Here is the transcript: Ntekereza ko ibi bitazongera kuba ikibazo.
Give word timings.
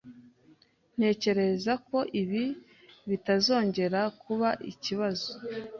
Ntekereza 0.97 1.73
ko 1.87 1.97
ibi 2.21 2.43
bitazongera 3.09 4.01
kuba 4.21 4.49
ikibazo. 4.71 5.29